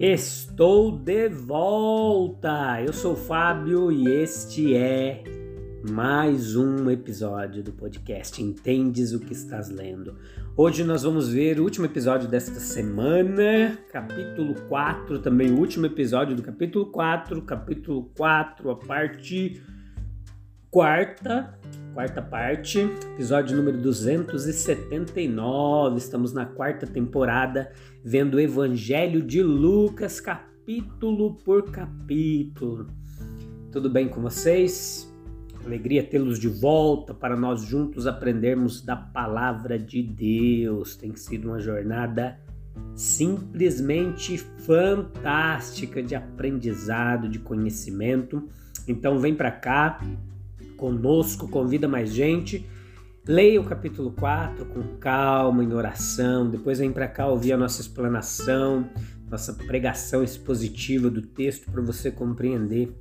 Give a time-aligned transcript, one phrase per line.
[0.00, 2.80] Estou de volta!
[2.80, 5.22] Eu sou o Fábio e este é
[5.90, 10.16] mais um episódio do podcast Entendes o que estás lendo.
[10.56, 16.34] Hoje nós vamos ver o último episódio desta semana, capítulo 4, também o último episódio
[16.34, 19.62] do capítulo 4, capítulo 4, a parte
[20.70, 21.58] quarta,
[21.94, 22.78] quarta parte,
[23.14, 25.98] episódio número 279.
[25.98, 27.72] Estamos na quarta temporada,
[28.04, 32.86] vendo o Evangelho de Lucas, capítulo por capítulo.
[33.72, 35.12] Tudo bem com vocês?
[35.64, 40.96] Alegria tê-los de volta para nós juntos aprendermos da palavra de Deus.
[40.96, 42.38] Tem sido uma jornada
[42.94, 48.48] simplesmente fantástica de aprendizado, de conhecimento.
[48.86, 50.00] Então vem para cá,
[50.80, 52.66] conosco, convida mais gente.
[53.28, 56.48] Leia o capítulo 4 com calma, em oração.
[56.48, 58.88] Depois vem para cá ouvir a nossa explanação,
[59.30, 62.96] nossa pregação expositiva do texto para você compreender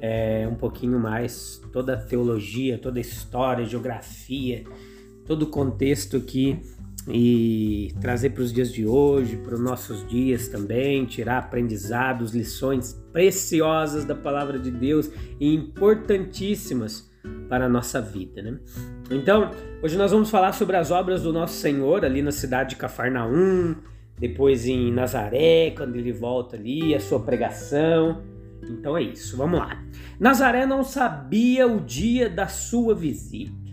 [0.00, 4.64] é, um pouquinho mais toda a teologia, toda a história, geografia,
[5.26, 6.62] todo o contexto aqui
[7.10, 12.92] e trazer para os dias de hoje, para os nossos dias também, tirar aprendizados, lições
[13.12, 17.10] preciosas da palavra de Deus e importantíssimas
[17.48, 18.42] para a nossa vida.
[18.42, 18.58] Né?
[19.10, 19.50] Então,
[19.82, 23.76] hoje nós vamos falar sobre as obras do nosso Senhor ali na cidade de Cafarnaum,
[24.18, 28.22] depois em Nazaré, quando ele volta ali, a sua pregação.
[28.68, 29.82] Então é isso, vamos lá.
[30.18, 33.67] Nazaré não sabia o dia da sua visita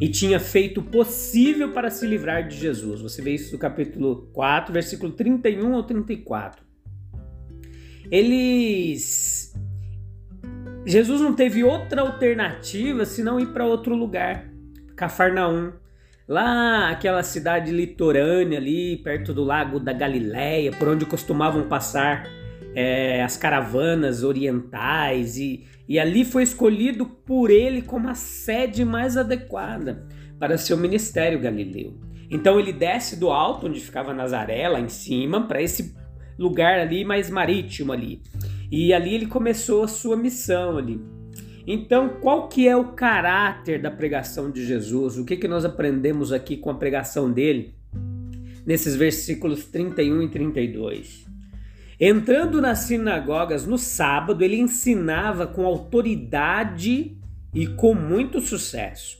[0.00, 3.00] e tinha feito o possível para se livrar de Jesus.
[3.00, 6.64] Você vê isso no capítulo 4, versículo 31 ou 34.
[8.10, 9.54] Eles
[10.84, 14.48] Jesus não teve outra alternativa senão ir para outro lugar,
[14.94, 15.72] Cafarnaum.
[16.28, 22.28] Lá, aquela cidade litorânea ali, perto do lago da Galileia, por onde costumavam passar
[22.76, 29.16] é, as caravanas orientais, e, e ali foi escolhido por ele como a sede mais
[29.16, 30.06] adequada
[30.38, 31.98] para seu ministério galileu.
[32.30, 35.96] Então ele desce do alto, onde ficava Nazaré, lá em cima, para esse
[36.38, 38.20] lugar ali mais marítimo ali.
[38.70, 41.00] E ali ele começou a sua missão ali.
[41.66, 45.16] Então, qual que é o caráter da pregação de Jesus?
[45.16, 47.74] O que, que nós aprendemos aqui com a pregação dele?
[48.66, 51.25] Nesses versículos 31 e 32.
[51.98, 57.16] Entrando nas sinagogas no sábado, ele ensinava com autoridade
[57.54, 59.16] e com muito sucesso.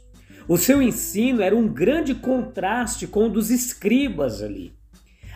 [0.46, 4.74] O seu ensino era um grande contraste com o dos escribas ali.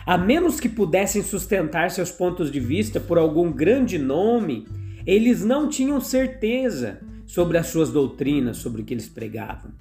[0.05, 4.67] A menos que pudessem sustentar seus pontos de vista por algum grande nome,
[5.05, 9.71] eles não tinham certeza sobre as suas doutrinas, sobre o que eles pregavam.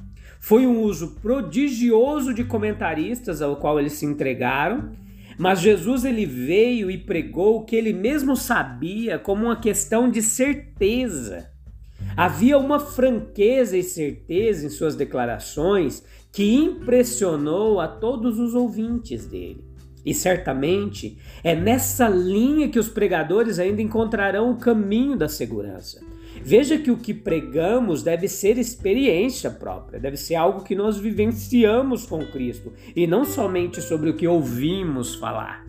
[0.40, 4.92] Foi um uso prodigioso de comentaristas ao qual eles se entregaram,
[5.40, 10.20] mas Jesus ele veio e pregou o que ele mesmo sabia como uma questão de
[10.20, 11.50] certeza.
[12.14, 19.64] Havia uma franqueza e certeza em suas declarações que impressionou a todos os ouvintes dele.
[20.04, 26.02] E certamente é nessa linha que os pregadores ainda encontrarão o caminho da segurança.
[26.42, 32.06] Veja que o que pregamos deve ser experiência própria, deve ser algo que nós vivenciamos
[32.06, 35.66] com Cristo e não somente sobre o que ouvimos falar.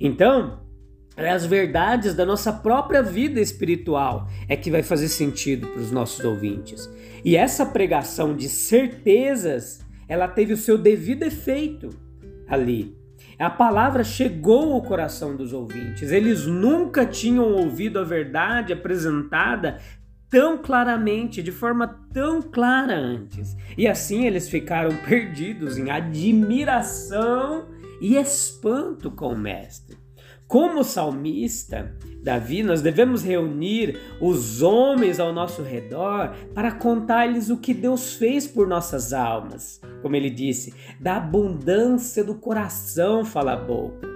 [0.00, 0.60] Então,
[1.16, 5.92] é as verdades da nossa própria vida espiritual é que vai fazer sentido para os
[5.92, 6.90] nossos ouvintes.
[7.24, 11.90] E essa pregação de certezas, ela teve o seu devido efeito
[12.48, 12.96] ali.
[13.38, 16.12] A palavra chegou ao coração dos ouvintes.
[16.12, 19.80] Eles nunca tinham ouvido a verdade apresentada
[20.30, 23.56] tão claramente, de forma tão clara antes.
[23.78, 27.68] E assim eles ficaram perdidos em admiração
[28.00, 30.03] e espanto com o Mestre.
[30.46, 37.74] Como salmista, Davi, nós devemos reunir os homens ao nosso redor para contar-lhes o que
[37.74, 39.80] Deus fez por nossas almas.
[40.02, 44.08] Como ele disse, da abundância do coração fala a boca.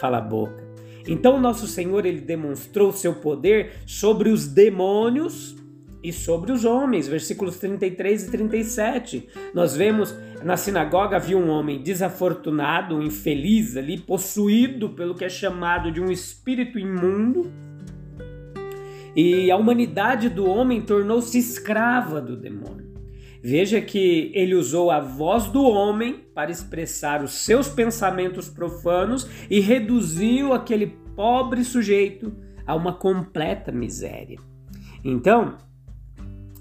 [0.00, 0.68] Fala a boca.
[1.06, 5.56] Então, nosso Senhor ele demonstrou seu poder sobre os demônios
[6.02, 9.28] e sobre os homens, versículos 33 e 37.
[9.54, 15.28] Nós vemos na sinagoga havia um homem desafortunado, um infeliz ali, possuído pelo que é
[15.28, 17.50] chamado de um espírito imundo.
[19.14, 22.90] E a humanidade do homem tornou-se escrava do demônio.
[23.42, 29.60] Veja que ele usou a voz do homem para expressar os seus pensamentos profanos e
[29.60, 30.86] reduziu aquele
[31.16, 32.32] pobre sujeito
[32.66, 34.38] a uma completa miséria.
[35.02, 35.56] Então,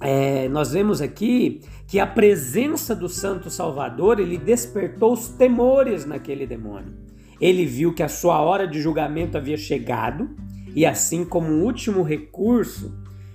[0.01, 6.45] é, nós vemos aqui que a presença do Santo Salvador ele despertou os temores naquele
[6.47, 6.93] demônio.
[7.39, 10.29] Ele viu que a sua hora de julgamento havia chegado
[10.75, 12.93] e, assim como último recurso,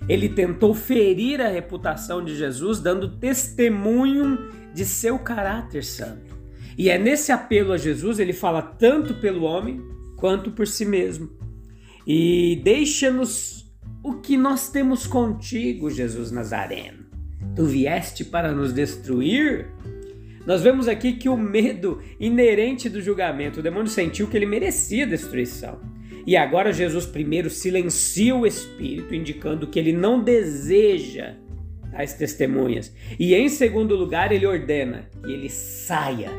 [0.08, 6.34] ele tentou ferir a reputação de Jesus, dando testemunho de seu caráter santo.
[6.76, 9.80] E é nesse apelo a Jesus, ele fala tanto pelo homem
[10.16, 11.30] quanto por si mesmo.
[12.06, 13.63] E deixa-nos
[14.24, 17.04] que nós temos contigo, Jesus Nazareno.
[17.54, 19.68] Tu vieste para nos destruir?
[20.46, 25.06] Nós vemos aqui que o medo inerente do julgamento, o demônio sentiu que ele merecia
[25.06, 25.78] destruição.
[26.26, 31.34] E agora Jesus primeiro silencia o espírito, indicando que ele não deseja
[31.92, 32.94] tais testemunhas.
[33.18, 36.30] E em segundo lugar, ele ordena que ele saia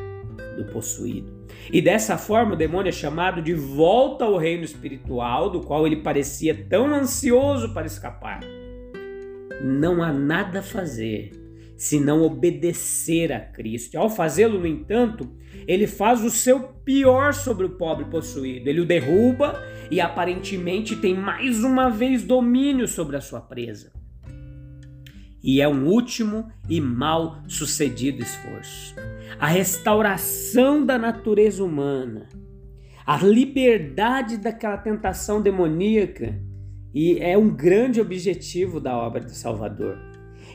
[0.57, 1.34] do possuído.
[1.71, 5.97] E dessa forma o demônio é chamado de volta ao reino espiritual, do qual ele
[5.97, 8.41] parecia tão ansioso para escapar.
[9.63, 11.31] Não há nada a fazer
[11.77, 13.97] senão obedecer a Cristo.
[13.97, 15.29] Ao fazê-lo, no entanto,
[15.67, 18.69] ele faz o seu pior sobre o pobre possuído.
[18.69, 19.61] Ele o derruba
[19.91, 23.94] e aparentemente tem mais uma vez domínio sobre a sua presa.
[25.45, 28.95] E é um último e mal sucedido esforço.
[29.39, 32.27] A restauração da natureza humana,
[33.05, 36.41] a liberdade daquela tentação demoníaca,
[36.91, 39.99] e é um grande objetivo da obra do Salvador.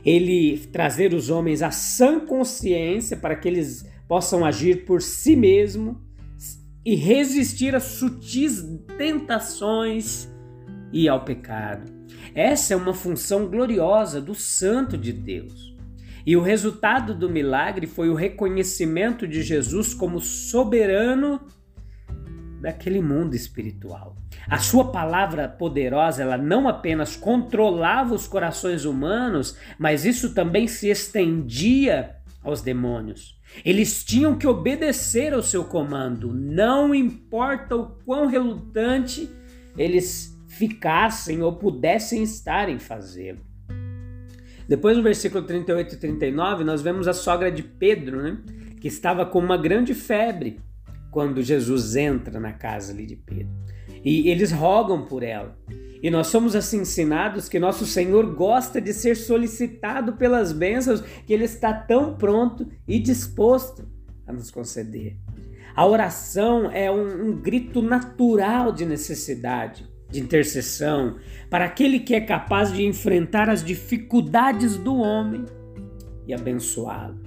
[0.05, 5.99] Ele trazer os homens à sã consciência para que eles possam agir por si mesmos
[6.85, 8.65] e resistir às sutis
[8.99, 10.29] tentações
[10.93, 12.00] e ao pecado.
[12.34, 15.75] Essa é uma função gloriosa do Santo de Deus.
[16.26, 21.40] E o resultado do milagre foi o reconhecimento de Jesus como soberano
[22.61, 24.17] daquele mundo espiritual.
[24.49, 30.88] A sua palavra poderosa, ela não apenas controlava os corações humanos, mas isso também se
[30.88, 33.38] estendia aos demônios.
[33.64, 39.28] Eles tinham que obedecer ao seu comando, não importa o quão relutante
[39.76, 43.38] eles ficassem ou pudessem estar em fazê-lo.
[44.69, 48.37] Depois no versículo 38 e 39, nós vemos a sogra de Pedro, né,
[48.81, 50.61] que estava com uma grande febre
[51.11, 53.52] quando Jesus entra na casa ali de Pedro.
[54.05, 55.56] E eles rogam por ela.
[56.02, 61.32] E nós somos assim ensinados que nosso Senhor gosta de ser solicitado pelas bênçãos, que
[61.32, 63.88] Ele está tão pronto e disposto
[64.26, 65.17] a nos conceder.
[65.76, 71.17] A oração é um, um grito natural de necessidade, de intercessão,
[71.49, 75.45] para aquele que é capaz de enfrentar as dificuldades do homem
[76.27, 77.19] e abençoá-lo.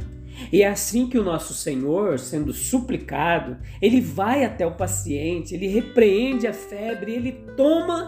[0.52, 5.68] E é assim que o nosso Senhor, sendo suplicado, ele vai até o paciente, ele
[5.68, 8.08] repreende a febre, ele toma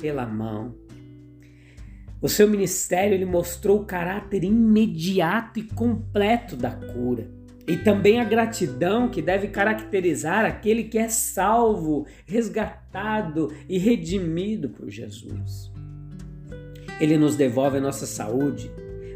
[0.00, 0.74] pela mão.
[2.20, 7.28] O seu ministério ele mostrou o caráter imediato e completo da cura.
[7.66, 14.90] E também a gratidão que deve caracterizar aquele que é salvo, resgatado e redimido por
[14.90, 15.70] Jesus.
[17.00, 18.70] Ele nos devolve a nossa saúde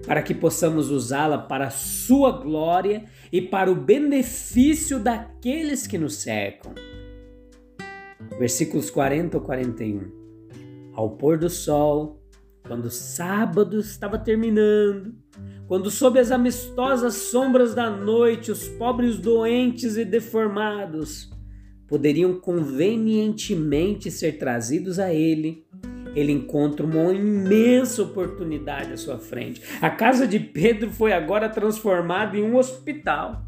[0.06, 6.16] para que possamos usá-la para a sua glória e para o benefício daqueles que nos
[6.16, 6.72] cercam.
[8.38, 10.26] Versículos 40 ou 41
[10.96, 12.22] ao pôr do sol,
[12.66, 15.14] quando o sábado estava terminando,
[15.66, 21.30] quando sob as amistosas sombras da noite os pobres doentes e deformados
[21.88, 25.64] poderiam convenientemente ser trazidos a ele,
[26.14, 29.62] ele encontra uma imensa oportunidade à sua frente.
[29.80, 33.44] A casa de Pedro foi agora transformada em um hospital.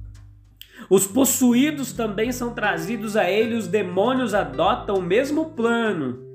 [0.88, 6.27] Os possuídos também são trazidos a ele, os demônios adotam o mesmo plano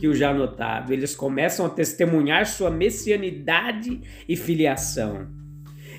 [0.00, 0.94] que o já notado.
[0.94, 5.28] Eles começam a testemunhar sua messianidade e filiação.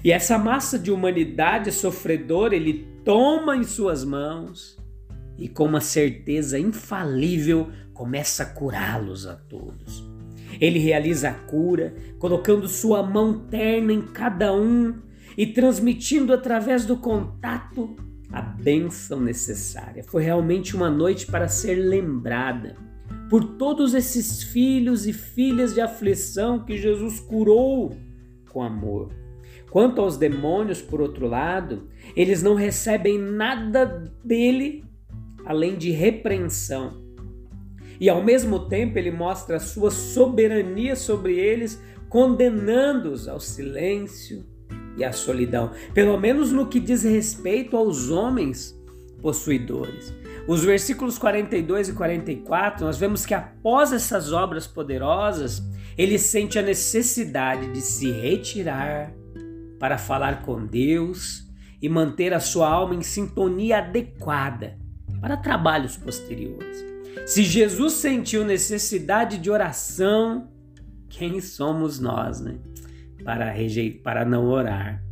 [0.03, 4.75] E essa massa de humanidade sofredora ele toma em suas mãos
[5.37, 10.03] e, com uma certeza infalível, começa a curá-los a todos.
[10.59, 14.99] Ele realiza a cura, colocando sua mão terna em cada um
[15.37, 17.95] e transmitindo através do contato
[18.31, 20.03] a bênção necessária.
[20.03, 22.75] Foi realmente uma noite para ser lembrada
[23.31, 27.95] por todos esses filhos e filhas de aflição que Jesus curou
[28.49, 29.09] com amor.
[29.69, 33.85] Quanto aos demônios, por outro lado, eles não recebem nada
[34.21, 34.83] dele
[35.45, 37.01] além de repreensão.
[38.01, 44.43] E ao mesmo tempo ele mostra a sua soberania sobre eles, condenando-os ao silêncio
[44.97, 48.77] e à solidão, pelo menos no que diz respeito aos homens
[49.21, 50.13] possuidores.
[50.47, 55.61] Os versículos 42 e 44, nós vemos que após essas obras poderosas,
[55.97, 59.13] ele sente a necessidade de se retirar
[59.79, 61.47] para falar com Deus
[61.81, 64.77] e manter a sua alma em sintonia adequada
[65.19, 66.85] para trabalhos posteriores.
[67.25, 70.49] Se Jesus sentiu necessidade de oração,
[71.09, 72.57] quem somos nós, né?
[73.23, 75.03] Para rejeitar, para não orar.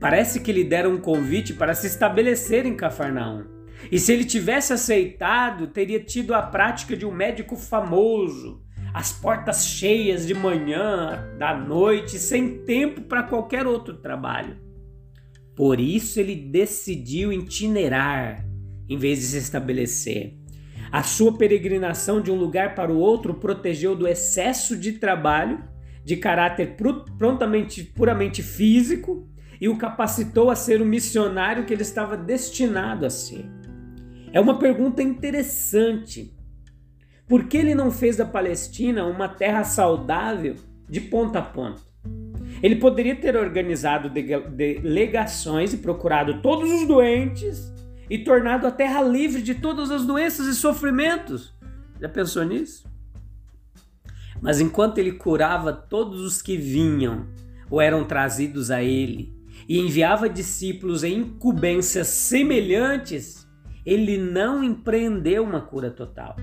[0.00, 3.57] Parece que lhe deram um convite para se estabelecer em Cafarnaum.
[3.90, 9.66] E se ele tivesse aceitado, teria tido a prática de um médico famoso, as portas
[9.66, 14.56] cheias de manhã, da noite, sem tempo para qualquer outro trabalho.
[15.54, 18.44] Por isso ele decidiu itinerar
[18.88, 20.36] em vez de se estabelecer.
[20.90, 25.62] A sua peregrinação de um lugar para o outro protegeu do excesso de trabalho,
[26.04, 26.76] de caráter
[27.18, 29.28] prontamente, puramente físico,
[29.60, 33.57] e o capacitou a ser o missionário que ele estava destinado a ser.
[34.32, 36.36] É uma pergunta interessante.
[37.26, 40.56] Por que ele não fez da Palestina uma terra saudável
[40.88, 41.82] de ponta a ponta?
[42.62, 47.72] Ele poderia ter organizado delegações e procurado todos os doentes
[48.10, 51.54] e tornado a terra livre de todas as doenças e sofrimentos.
[52.00, 52.88] Já pensou nisso?
[54.40, 57.26] Mas enquanto ele curava todos os que vinham
[57.70, 59.36] ou eram trazidos a ele
[59.68, 63.47] e enviava discípulos em incumbências semelhantes,
[63.88, 66.36] ele não empreendeu uma cura total.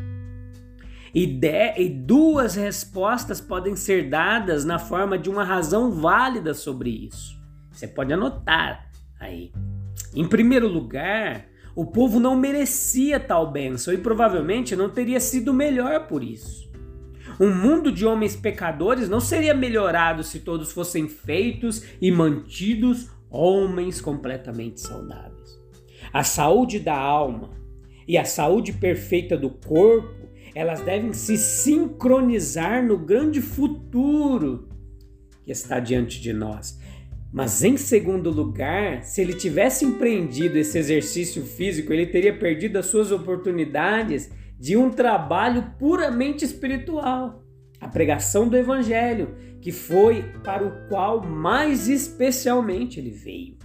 [1.13, 6.89] E, de, e duas respostas podem ser dadas na forma de uma razão válida sobre
[6.89, 7.39] isso.
[7.71, 9.51] Você pode anotar aí.
[10.13, 16.07] Em primeiro lugar, o povo não merecia tal bênção e provavelmente não teria sido melhor
[16.07, 16.65] por isso.
[17.39, 24.01] Um mundo de homens pecadores não seria melhorado se todos fossem feitos e mantidos homens
[24.01, 25.34] completamente saudáveis.
[26.15, 27.49] A saúde da alma
[28.07, 34.69] e a saúde perfeita do corpo, elas devem se sincronizar no grande futuro
[35.43, 36.79] que está diante de nós.
[37.33, 42.85] Mas em segundo lugar, se ele tivesse empreendido esse exercício físico, ele teria perdido as
[42.85, 47.43] suas oportunidades de um trabalho puramente espiritual,
[47.77, 53.64] a pregação do evangelho, que foi para o qual mais especialmente ele veio.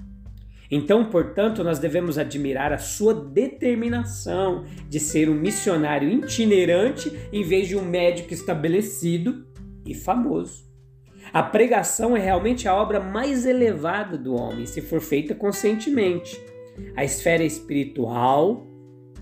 [0.71, 7.67] Então, portanto, nós devemos admirar a sua determinação de ser um missionário itinerante em vez
[7.67, 9.45] de um médico estabelecido
[9.85, 10.71] e famoso.
[11.33, 16.41] A pregação é realmente a obra mais elevada do homem, se for feita conscientemente.
[16.97, 18.67] A esfera espiritual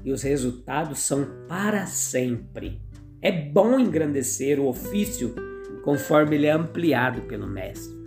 [0.04, 2.80] e os resultados são para sempre.
[3.20, 5.34] É bom engrandecer o ofício
[5.82, 7.97] conforme ele é ampliado pelo Mestre.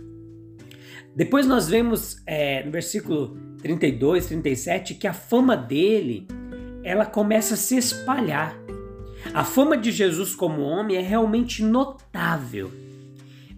[1.14, 6.26] Depois nós vemos é, no versículo 32, 37 que a fama dele
[6.82, 8.56] ela começa a se espalhar.
[9.34, 12.70] A fama de Jesus como homem é realmente notável.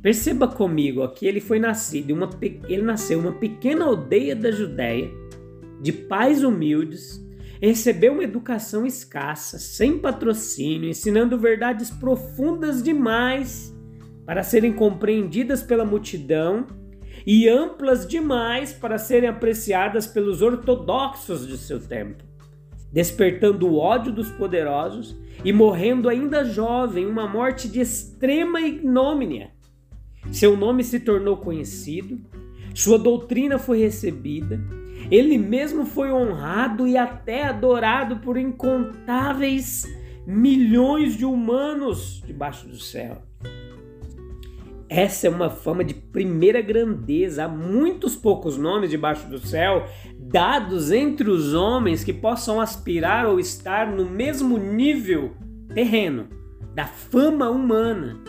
[0.03, 2.29] Perceba comigo aqui, ele foi nascido, uma,
[2.69, 5.11] ele nasceu em uma pequena aldeia da Judéia,
[5.81, 7.25] de pais humildes,
[7.59, 13.75] recebeu uma educação escassa, sem patrocínio, ensinando verdades profundas demais
[14.27, 16.67] para serem compreendidas pela multidão
[17.27, 22.23] e amplas demais para serem apreciadas pelos ortodoxos de seu tempo,
[22.93, 29.55] despertando o ódio dos poderosos e morrendo ainda jovem, uma morte de extrema ignomínia
[30.33, 32.21] seu nome se tornou conhecido,
[32.75, 34.61] sua doutrina foi recebida,
[35.11, 39.85] ele mesmo foi honrado e até adorado por incontáveis
[40.27, 43.23] milhões de humanos debaixo do céu.
[44.97, 47.47] Essa é uma fama de primeira grandeza.
[47.47, 49.89] Há muitos poucos nomes debaixo do céu
[50.21, 55.33] dados entre os homens que possam aspirar ou estar no mesmo nível
[55.75, 56.29] terreno
[56.77, 58.21] da fama humana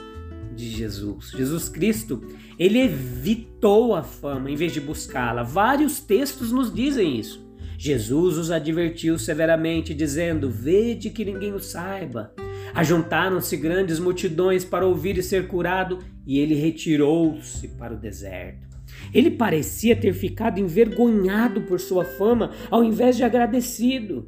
[0.55, 1.29] de Jesus.
[1.37, 2.23] Jesus Cristo,
[2.57, 5.43] ele evitou a fama em vez de buscá-la.
[5.43, 7.45] Vários textos nos dizem isso.
[7.77, 12.33] Jesus os advertiu severamente, dizendo: Vede que ninguém o saiba.
[12.75, 18.75] Ajuntaram-se grandes multidões para ouvir e ser curado, e ele retirou-se para o deserto.
[19.13, 24.27] Ele parecia ter ficado envergonhado por sua fama, ao invés de agradecido.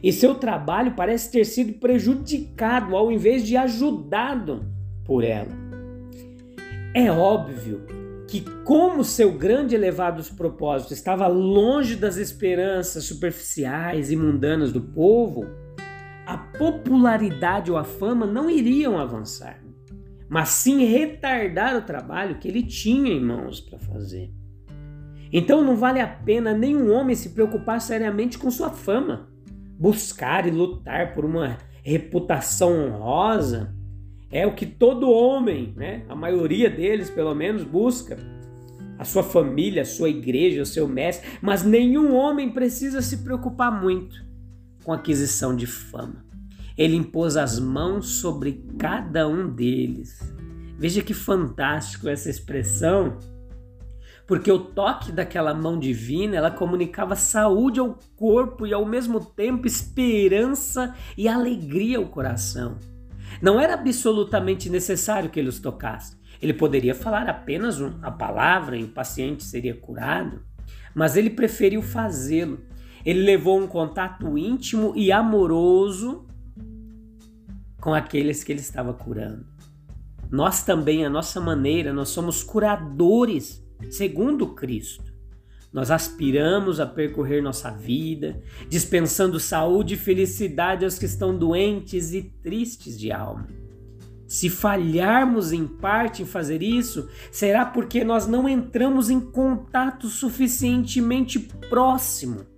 [0.00, 4.64] E seu trabalho parece ter sido prejudicado ao invés de ajudado
[5.04, 5.50] por ela.
[6.94, 7.82] É óbvio
[8.28, 14.80] que, como seu grande e elevado propósito estava longe das esperanças superficiais e mundanas do
[14.80, 15.46] povo,
[16.26, 19.62] a popularidade ou a fama não iriam avançar,
[20.28, 24.32] mas sim retardar o trabalho que ele tinha em mãos para fazer.
[25.32, 29.28] Então não vale a pena nenhum homem se preocupar seriamente com sua fama,
[29.78, 33.74] buscar e lutar por uma reputação honrosa.
[34.30, 38.16] É o que todo homem, né, a maioria deles pelo menos, busca.
[38.98, 43.82] A sua família, a sua igreja, o seu mestre, mas nenhum homem precisa se preocupar
[43.82, 44.31] muito
[44.82, 46.24] com aquisição de fama.
[46.76, 50.20] Ele impôs as mãos sobre cada um deles.
[50.78, 53.18] Veja que fantástico essa expressão,
[54.26, 59.66] porque o toque daquela mão divina, ela comunicava saúde ao corpo e ao mesmo tempo
[59.66, 62.78] esperança e alegria ao coração.
[63.40, 66.16] Não era absolutamente necessário que ele os tocasse.
[66.40, 70.42] Ele poderia falar apenas a palavra e o paciente seria curado,
[70.94, 72.60] mas ele preferiu fazê-lo
[73.04, 76.26] ele levou um contato íntimo e amoroso
[77.80, 79.44] com aqueles que ele estava curando.
[80.30, 85.12] Nós também, a nossa maneira, nós somos curadores segundo Cristo.
[85.72, 92.22] Nós aspiramos a percorrer nossa vida, dispensando saúde e felicidade aos que estão doentes e
[92.22, 93.48] tristes de alma.
[94.28, 101.38] Se falharmos em parte em fazer isso, será porque nós não entramos em contato suficientemente
[101.68, 102.51] próximo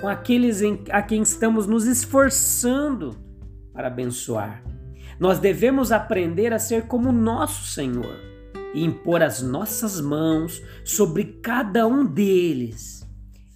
[0.00, 3.16] com aqueles em, a quem estamos nos esforçando
[3.72, 4.62] para abençoar.
[5.18, 8.16] Nós devemos aprender a ser como nosso Senhor
[8.74, 13.06] e impor as nossas mãos sobre cada um deles.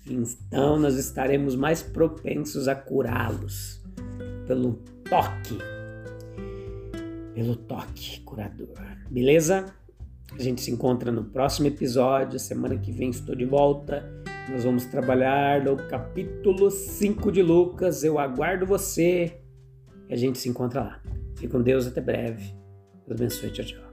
[0.06, 3.82] Então nós estaremos mais propensos a curá-los
[4.46, 5.58] pelo toque,
[7.34, 8.76] pelo toque curador.
[9.10, 9.66] Beleza?
[10.32, 12.38] A gente se encontra no próximo episódio.
[12.38, 14.08] Semana que vem estou de volta.
[14.50, 18.02] Nós vamos trabalhar no capítulo 5 de Lucas.
[18.02, 19.40] Eu aguardo você
[20.08, 21.02] e a gente se encontra lá.
[21.36, 22.52] Fique com Deus, até breve.
[23.06, 23.50] Deus abençoe.
[23.52, 23.89] Tchau, tchau.